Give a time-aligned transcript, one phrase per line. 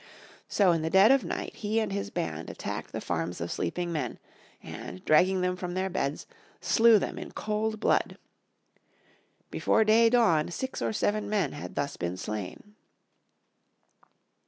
[0.47, 3.91] So in the dead of night he and his band attacked the farms of sleeping
[3.91, 4.17] men,
[4.63, 6.25] and, dragging them from their beds,
[6.59, 8.17] slew them in cold blood.
[9.51, 12.73] Before day dawned six or seven men had been thus slain.